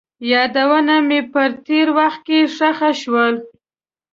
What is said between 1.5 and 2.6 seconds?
تېر وخت کې